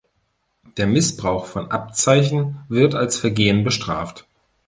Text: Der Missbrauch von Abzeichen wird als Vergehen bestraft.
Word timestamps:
Der 0.77 0.87
Missbrauch 0.87 1.45
von 1.45 1.69
Abzeichen 1.69 2.57
wird 2.69 2.95
als 2.95 3.17
Vergehen 3.17 3.63
bestraft. 3.63 4.25